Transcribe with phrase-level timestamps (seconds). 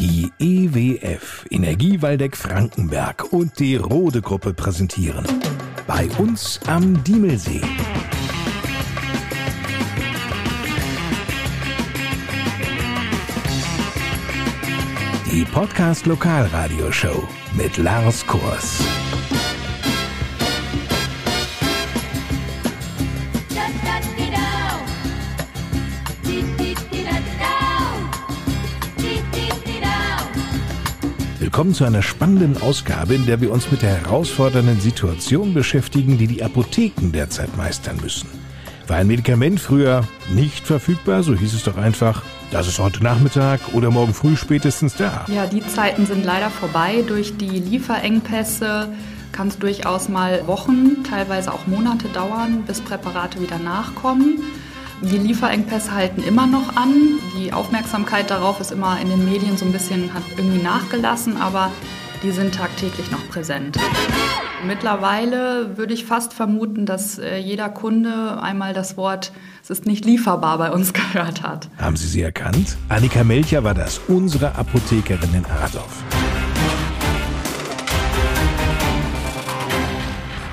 [0.00, 5.26] Die EWF Energiewaldeck Frankenberg und die Rode Gruppe präsentieren.
[5.86, 7.60] Bei uns am Diemelsee.
[15.30, 18.82] Die Podcast Lokalradioshow mit Lars Kurs.
[31.50, 36.28] Willkommen zu einer spannenden Ausgabe, in der wir uns mit der herausfordernden Situation beschäftigen, die
[36.28, 38.30] die Apotheken derzeit meistern müssen.
[38.86, 43.58] War ein Medikament früher nicht verfügbar, so hieß es doch einfach, das ist heute Nachmittag
[43.72, 45.24] oder morgen früh spätestens da.
[45.26, 47.02] Ja, die Zeiten sind leider vorbei.
[47.04, 48.88] Durch die Lieferengpässe
[49.32, 54.38] kann es durchaus mal Wochen, teilweise auch Monate dauern, bis Präparate wieder nachkommen.
[55.02, 57.18] Die Lieferengpässe halten immer noch an.
[57.36, 61.70] Die Aufmerksamkeit darauf ist immer in den Medien so ein bisschen, hat irgendwie nachgelassen, aber
[62.22, 63.78] die sind tagtäglich noch präsent.
[64.66, 70.04] Mittlerweile würde ich fast vermuten, dass äh, jeder Kunde einmal das Wort es ist nicht
[70.04, 71.68] lieferbar bei uns gehört hat.
[71.78, 72.76] Haben Sie sie erkannt?
[72.88, 76.02] Annika Melcher war das, unsere Apothekerin in Adorf.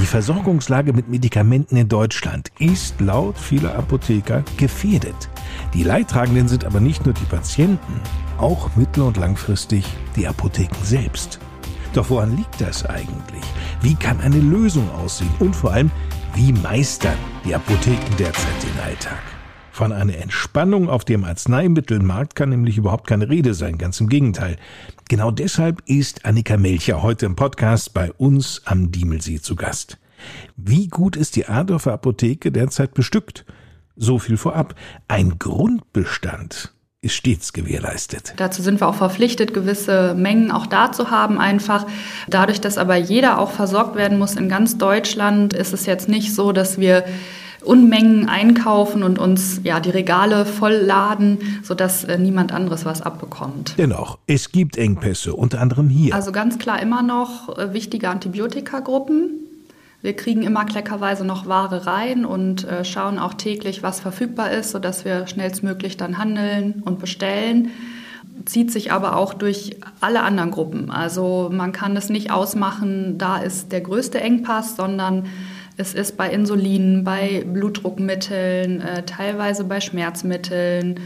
[0.00, 5.28] Die Versorgungslage mit Medikamenten in Deutschland ist laut vieler Apotheker gefährdet.
[5.74, 8.00] Die Leidtragenden sind aber nicht nur die Patienten,
[8.38, 9.84] auch mittel- und langfristig
[10.16, 11.38] die Apotheken selbst.
[11.92, 13.44] Doch woran liegt das eigentlich?
[13.82, 15.34] Wie kann eine Lösung aussehen?
[15.38, 15.90] Und vor allem,
[16.34, 19.39] wie meistern die Apotheken derzeit den Alltag?
[19.72, 24.56] Von einer Entspannung auf dem Arzneimittelmarkt kann nämlich überhaupt keine Rede sein, ganz im Gegenteil.
[25.08, 29.98] Genau deshalb ist Annika Melcher heute im Podcast bei uns am Diemelsee zu Gast.
[30.56, 33.46] Wie gut ist die Adorfer Apotheke derzeit bestückt?
[33.96, 34.74] So viel vorab.
[35.08, 38.34] Ein Grundbestand ist stets gewährleistet.
[38.36, 41.86] Dazu sind wir auch verpflichtet, gewisse Mengen auch da zu haben einfach.
[42.28, 46.34] Dadurch, dass aber jeder auch versorgt werden muss in ganz Deutschland, ist es jetzt nicht
[46.34, 47.04] so, dass wir
[47.62, 53.74] Unmengen einkaufen und uns ja die Regale vollladen, sodass äh, niemand anderes was abbekommt.
[53.78, 56.14] Dennoch, es gibt Engpässe, unter anderem hier.
[56.14, 59.30] Also ganz klar immer noch äh, wichtige Antibiotikagruppen.
[60.02, 64.70] Wir kriegen immer kleckerweise noch Ware rein und äh, schauen auch täglich, was verfügbar ist,
[64.70, 67.70] sodass wir schnellstmöglich dann handeln und bestellen.
[68.46, 70.90] Zieht sich aber auch durch alle anderen Gruppen.
[70.90, 75.26] Also man kann es nicht ausmachen, da ist der größte Engpass, sondern
[75.80, 81.00] es ist bei Insulin, bei Blutdruckmitteln, äh, teilweise bei Schmerzmitteln,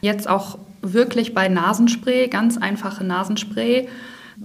[0.00, 3.88] jetzt auch wirklich bei Nasenspray, ganz einfache Nasenspray,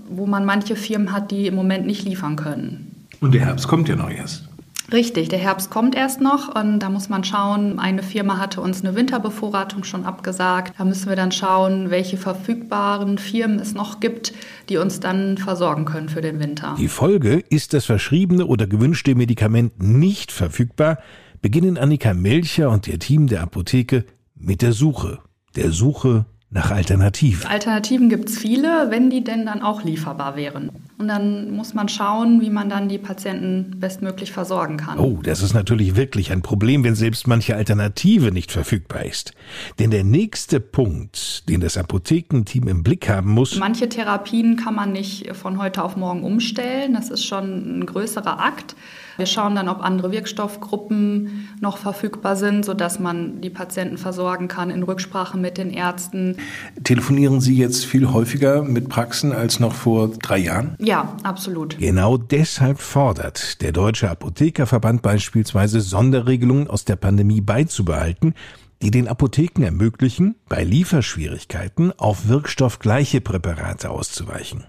[0.09, 3.06] wo man manche Firmen hat, die im Moment nicht liefern können.
[3.22, 4.50] Und der Herbst kommt ja noch erst.
[4.91, 8.84] Richtig, der Herbst kommt erst noch und da muss man schauen, eine Firma hatte uns
[8.84, 10.73] eine Winterbevorratung schon abgesagt.
[10.78, 14.34] Da müssen wir dann schauen, welche verfügbaren Firmen es noch gibt,
[14.69, 16.75] die uns dann versorgen können für den Winter.
[16.78, 21.00] Die Folge ist das verschriebene oder gewünschte Medikament nicht verfügbar,
[21.41, 25.19] beginnen Annika Melcher und ihr Team der Apotheke mit der Suche.
[25.56, 27.46] Der Suche nach Alternativen.
[27.48, 30.70] Alternativen gibt es viele, wenn die denn dann auch lieferbar wären.
[30.98, 34.98] Und dann muss man schauen, wie man dann die Patienten bestmöglich versorgen kann.
[34.98, 39.34] Oh, das ist natürlich wirklich ein Problem, wenn selbst manche Alternative nicht verfügbar ist.
[39.80, 43.58] Denn der nächste Punkt, den das Apothekenteam im Blick haben muss.
[43.58, 46.94] Manche Therapien kann man nicht von heute auf morgen umstellen.
[46.94, 48.76] Das ist schon ein größerer Akt.
[49.18, 54.70] Wir schauen dann, ob andere Wirkstoffgruppen noch verfügbar sind, sodass man die Patienten versorgen kann
[54.70, 56.38] in Rücksprache mit den Ärzten.
[56.84, 60.76] Telefonieren Sie jetzt viel häufiger mit Praxen als noch vor drei Jahren?
[60.80, 61.78] Ja, absolut.
[61.78, 68.34] Genau deshalb fordert der Deutsche Apothekerverband beispielsweise Sonderregelungen aus der Pandemie beizubehalten,
[68.82, 74.66] die den Apotheken ermöglichen, bei Lieferschwierigkeiten auf wirkstoffgleiche Präparate auszuweichen.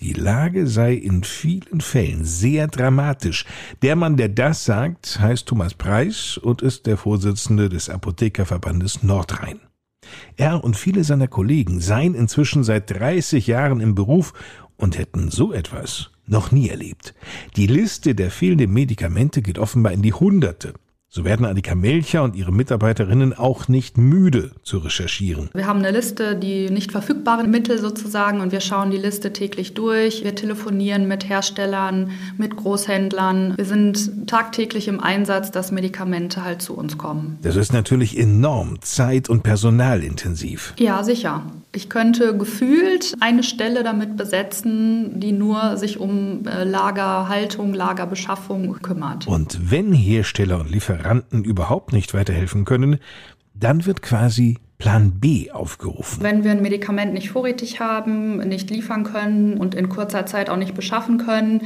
[0.00, 3.44] Die Lage sei in vielen Fällen sehr dramatisch.
[3.82, 9.60] Der Mann, der das sagt, heißt Thomas Preis und ist der Vorsitzende des Apothekerverbandes Nordrhein.
[10.38, 14.32] Er und viele seiner Kollegen seien inzwischen seit 30 Jahren im Beruf
[14.78, 17.14] und hätten so etwas noch nie erlebt.
[17.56, 20.72] Die Liste der fehlenden Medikamente geht offenbar in die Hunderte.
[21.12, 25.50] So werden Annika Melcher und ihre Mitarbeiterinnen auch nicht müde zu recherchieren.
[25.54, 29.74] Wir haben eine Liste, die nicht verfügbaren Mittel sozusagen und wir schauen die Liste täglich
[29.74, 30.22] durch.
[30.22, 33.54] Wir telefonieren mit Herstellern, mit Großhändlern.
[33.56, 37.40] Wir sind tagtäglich im Einsatz, dass Medikamente halt zu uns kommen.
[37.42, 40.74] Das ist natürlich enorm zeit- und personalintensiv.
[40.78, 41.42] Ja, sicher.
[41.74, 49.26] Ich könnte gefühlt eine Stelle damit besetzen, die nur sich um äh, Lagerhaltung, Lagerbeschaffung kümmert.
[49.26, 50.99] Und wenn Hersteller und Lieferanten
[51.32, 52.98] überhaupt nicht weiterhelfen können,
[53.54, 56.22] dann wird quasi Plan B aufgerufen.
[56.22, 60.56] Wenn wir ein Medikament nicht vorrätig haben, nicht liefern können und in kurzer Zeit auch
[60.56, 61.60] nicht beschaffen können,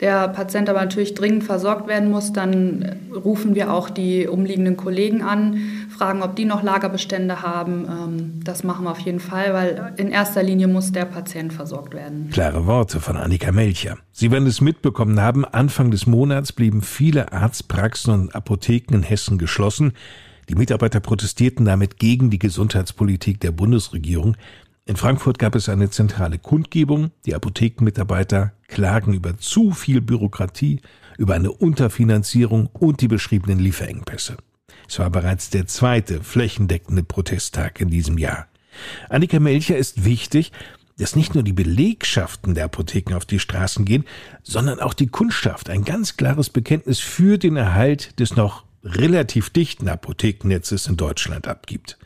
[0.00, 5.22] der Patient aber natürlich dringend versorgt werden muss, dann rufen wir auch die umliegenden Kollegen
[5.22, 7.86] an, fragen, ob die noch Lagerbestände haben.
[7.88, 11.94] Ähm, das machen wir auf jeden Fall, weil in erster Linie muss der Patient versorgt
[11.94, 12.30] werden.
[12.30, 13.98] Klare Worte von Annika Melcher.
[14.12, 19.38] Sie werden es mitbekommen haben, Anfang des Monats blieben viele Arztpraxen und Apotheken in Hessen
[19.38, 19.92] geschlossen.
[20.48, 24.36] Die Mitarbeiter protestierten damit gegen die Gesundheitspolitik der Bundesregierung.
[24.86, 27.10] In Frankfurt gab es eine zentrale Kundgebung.
[27.26, 30.80] Die Apothekenmitarbeiter klagen über zu viel Bürokratie,
[31.18, 34.38] über eine Unterfinanzierung und die beschriebenen Lieferengpässe.
[34.88, 38.48] Es war bereits der zweite flächendeckende Protesttag in diesem Jahr.
[39.08, 40.52] Annika Melcher ist wichtig,
[40.98, 44.04] dass nicht nur die Belegschaften der Apotheken auf die Straßen gehen,
[44.42, 49.88] sondern auch die Kundschaft ein ganz klares Bekenntnis für den Erhalt des noch relativ dichten
[49.88, 51.98] Apothekennetzes in Deutschland abgibt.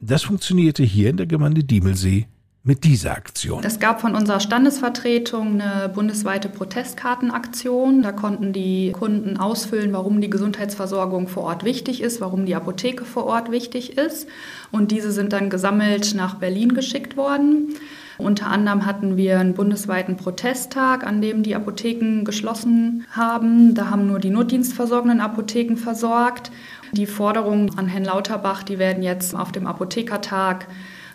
[0.00, 2.26] Das funktionierte hier in der Gemeinde Diemelsee
[2.66, 3.62] mit dieser Aktion.
[3.62, 8.02] Es gab von unserer Standesvertretung eine bundesweite Protestkartenaktion.
[8.02, 13.04] Da konnten die Kunden ausfüllen, warum die Gesundheitsversorgung vor Ort wichtig ist, warum die Apotheke
[13.04, 14.26] vor Ort wichtig ist.
[14.72, 17.74] Und diese sind dann gesammelt nach Berlin geschickt worden.
[18.16, 23.74] Unter anderem hatten wir einen bundesweiten Protesttag, an dem die Apotheken geschlossen haben.
[23.74, 26.50] Da haben nur die notdienstversorgenden Apotheken versorgt.
[26.92, 30.66] Die Forderungen an Herrn Lauterbach, die werden jetzt auf dem Apothekertag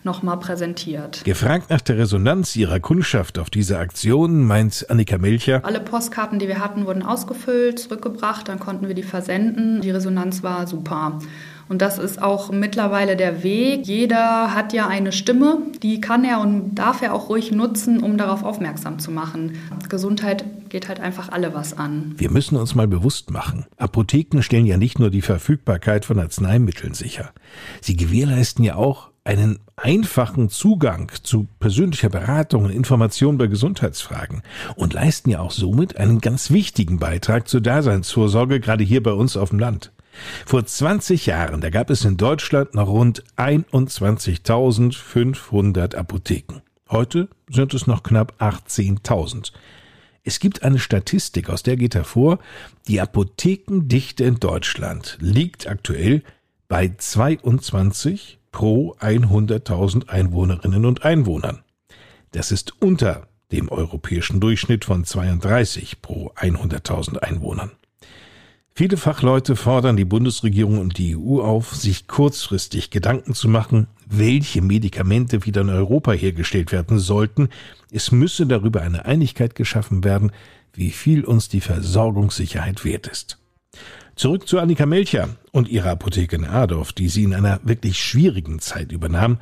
[0.04, 1.24] nochmal präsentiert.
[1.26, 5.64] Gefragt nach der Resonanz ihrer Kundschaft auf diese Aktion, meint Annika Milcher.
[5.64, 9.82] Alle Postkarten, die wir hatten, wurden ausgefüllt, zurückgebracht, dann konnten wir die versenden.
[9.82, 11.20] Die Resonanz war super.
[11.70, 13.86] Und das ist auch mittlerweile der Weg.
[13.86, 18.18] Jeder hat ja eine Stimme, die kann er und darf er auch ruhig nutzen, um
[18.18, 19.60] darauf aufmerksam zu machen.
[19.88, 22.16] Gesundheit geht halt einfach alle was an.
[22.18, 23.68] Wir müssen uns mal bewusst machen.
[23.78, 27.32] Apotheken stellen ja nicht nur die Verfügbarkeit von Arzneimitteln sicher.
[27.82, 34.42] Sie gewährleisten ja auch einen einfachen Zugang zu persönlicher Beratung und Information bei Gesundheitsfragen
[34.76, 39.38] und leisten ja auch somit einen ganz wichtigen Beitrag zur Daseinsvorsorge, gerade hier bei uns
[39.38, 39.92] auf dem Land.
[40.46, 46.62] Vor 20 Jahren, da gab es in Deutschland noch rund 21.500 Apotheken.
[46.90, 49.54] Heute sind es noch knapp 18.000.
[50.24, 52.40] Es gibt eine Statistik, aus der geht hervor,
[52.88, 56.24] die Apothekendichte in Deutschland liegt aktuell
[56.68, 61.64] bei 22 pro 100.000 Einwohnerinnen und Einwohnern.
[62.32, 67.72] Das ist unter dem europäischen Durchschnitt von 32 pro 100.000 Einwohnern.
[68.74, 74.62] Viele Fachleute fordern die Bundesregierung und die EU auf, sich kurzfristig Gedanken zu machen, welche
[74.62, 77.50] Medikamente wieder in Europa hergestellt werden sollten.
[77.92, 80.32] Es müsse darüber eine Einigkeit geschaffen werden,
[80.74, 83.39] wie viel uns die Versorgungssicherheit wert ist.
[84.20, 88.60] Zurück zu Annika Melcher und ihrer Apotheke in Adorf, die sie in einer wirklich schwierigen
[88.60, 89.38] Zeit übernahm.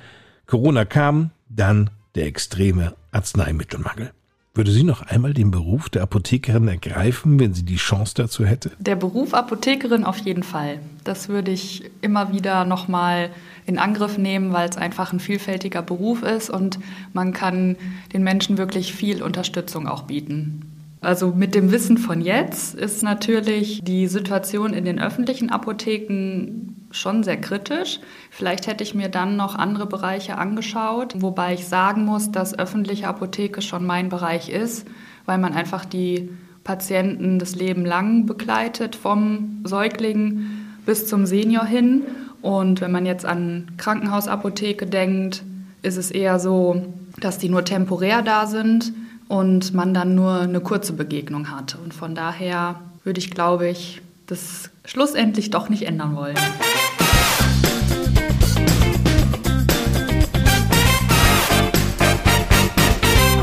[0.45, 4.11] Corona kam, dann der extreme Arzneimittelmangel.
[4.53, 8.69] Würde sie noch einmal den Beruf der Apothekerin ergreifen, wenn sie die Chance dazu hätte?
[8.77, 10.77] Der Beruf Apothekerin auf jeden Fall.
[11.03, 13.31] Das würde ich immer wieder nochmal
[13.65, 16.77] in Angriff nehmen, weil es einfach ein vielfältiger Beruf ist und
[17.13, 17.77] man kann
[18.13, 20.66] den Menschen wirklich viel Unterstützung auch bieten.
[21.07, 27.23] Also mit dem Wissen von jetzt ist natürlich die Situation in den öffentlichen Apotheken schon
[27.23, 28.01] sehr kritisch.
[28.29, 33.07] Vielleicht hätte ich mir dann noch andere Bereiche angeschaut, wobei ich sagen muss, dass öffentliche
[33.07, 34.85] Apotheke schon mein Bereich ist,
[35.25, 36.29] weil man einfach die
[36.65, 40.41] Patienten das Leben lang begleitet, vom Säugling
[40.85, 42.01] bis zum Senior hin.
[42.41, 45.41] Und wenn man jetzt an Krankenhausapotheke denkt,
[45.83, 46.85] ist es eher so,
[47.21, 48.91] dass die nur temporär da sind
[49.27, 51.77] und man dann nur eine kurze Begegnung hat.
[51.83, 56.37] Und von daher würde ich, glaube ich, das schlussendlich doch nicht ändern wollen.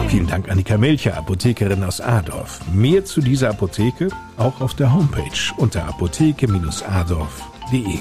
[0.09, 2.61] Vielen Dank Annika Melcher, Apothekerin aus Adorf.
[2.73, 7.99] Mehr zu dieser Apotheke auch auf der Homepage unter apotheke-adorf.de.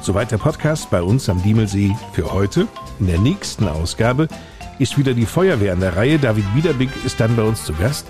[0.00, 2.66] Soweit der Podcast bei uns am Diemelsee für heute.
[3.00, 4.28] In der nächsten Ausgabe
[4.80, 6.18] ist wieder die Feuerwehr an der Reihe.
[6.18, 8.06] David Wiederbig ist dann bei uns zu Gast.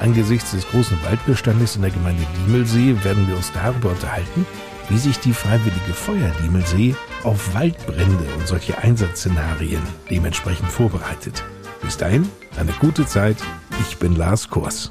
[0.00, 4.44] Angesichts des großen Waldbestandes in der Gemeinde Diemelsee werden wir uns darüber unterhalten,
[4.88, 11.42] wie sich die Freiwillige Feuer Diemelsee auf Waldbrände und solche Einsatzszenarien dementsprechend vorbereitet.
[11.82, 13.36] Bis dahin, eine gute Zeit.
[13.80, 14.90] Ich bin Lars Kors.